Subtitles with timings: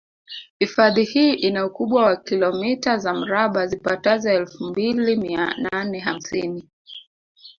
[0.59, 6.69] Hifadhi hii ina ukubwa wa kilometa za mraba zipatazo elfu mbili mia nane hamsini